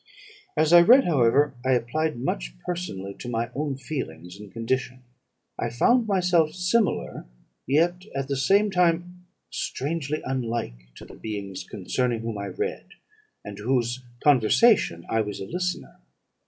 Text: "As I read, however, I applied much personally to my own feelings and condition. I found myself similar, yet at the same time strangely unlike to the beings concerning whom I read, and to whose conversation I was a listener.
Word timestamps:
"As 0.57 0.73
I 0.73 0.81
read, 0.81 1.03
however, 1.05 1.53
I 1.63 1.73
applied 1.73 2.17
much 2.17 2.55
personally 2.65 3.13
to 3.19 3.29
my 3.29 3.51
own 3.53 3.77
feelings 3.77 4.39
and 4.39 4.51
condition. 4.51 5.03
I 5.59 5.69
found 5.69 6.07
myself 6.07 6.55
similar, 6.55 7.27
yet 7.67 8.05
at 8.15 8.27
the 8.27 8.35
same 8.35 8.71
time 8.71 9.27
strangely 9.51 10.19
unlike 10.25 10.87
to 10.95 11.05
the 11.05 11.13
beings 11.13 11.63
concerning 11.63 12.21
whom 12.21 12.39
I 12.39 12.47
read, 12.47 12.87
and 13.45 13.55
to 13.57 13.63
whose 13.65 14.01
conversation 14.23 15.05
I 15.07 15.21
was 15.21 15.39
a 15.39 15.45
listener. 15.45 15.99